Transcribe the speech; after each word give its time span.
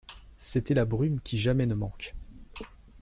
C'était 0.39 0.73
la 0.73 0.85
brume 0.85 1.21
qui 1.21 1.37
jamais 1.37 1.67
ne 1.67 1.75
manque. 1.75 2.15